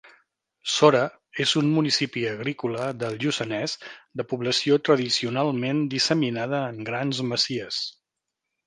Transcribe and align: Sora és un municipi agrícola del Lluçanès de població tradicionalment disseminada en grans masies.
Sora 0.75 1.01
és 1.45 1.51
un 1.61 1.67
municipi 1.73 2.23
agrícola 2.31 2.87
del 3.03 3.19
Lluçanès 3.25 3.77
de 4.23 4.27
població 4.33 4.81
tradicionalment 4.91 5.87
disseminada 5.97 6.67
en 6.73 6.83
grans 6.91 7.23
masies. 7.35 7.85